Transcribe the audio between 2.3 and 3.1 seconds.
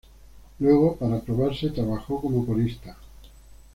corista.